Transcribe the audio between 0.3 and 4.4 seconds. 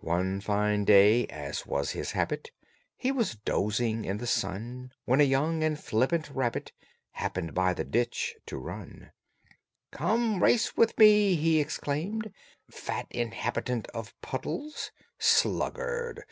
fine day, as was his habit, He was dozing in the